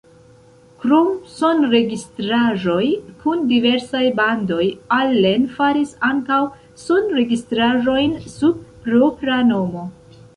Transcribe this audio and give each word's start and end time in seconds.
Krom 0.83 1.09
sonregistraĵoj 1.31 2.85
kun 3.25 3.43
diversaj 3.51 4.01
bandoj 4.19 4.65
Allen 4.97 5.45
faris 5.57 5.91
ankaŭ 6.09 6.39
sonregistraĵojn 6.85 8.17
sub 8.37 8.65
propra 8.87 9.37
nomo. 9.51 9.85